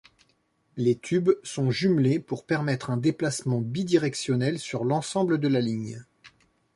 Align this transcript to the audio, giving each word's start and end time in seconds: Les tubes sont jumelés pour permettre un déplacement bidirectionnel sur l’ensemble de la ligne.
Les 0.77 0.97
tubes 0.97 1.29
sont 1.43 1.69
jumelés 1.69 2.17
pour 2.19 2.43
permettre 2.47 2.89
un 2.89 2.97
déplacement 2.97 3.61
bidirectionnel 3.61 4.57
sur 4.57 4.83
l’ensemble 4.83 5.37
de 5.37 5.47
la 5.47 5.61
ligne. 5.61 6.03